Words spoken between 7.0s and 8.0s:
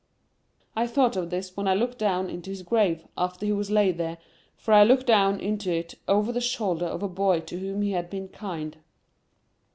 a boy to whom he